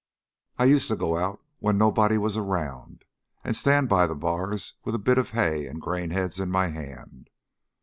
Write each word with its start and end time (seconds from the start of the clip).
"I 0.57 0.65
used 0.65 0.87
to 0.87 0.95
go 0.95 1.15
out 1.15 1.43
when 1.59 1.77
nobody 1.77 2.17
was 2.17 2.35
around 2.35 3.05
and 3.43 3.55
stand 3.55 3.87
by 3.87 4.07
the 4.07 4.15
bars 4.15 4.73
with 4.83 4.95
a 4.95 4.97
bit 4.97 5.19
of 5.19 5.29
hay 5.29 5.67
and 5.67 5.79
grain 5.79 6.09
heads 6.09 6.39
in 6.39 6.49
my 6.49 6.69
hand. 6.69 7.29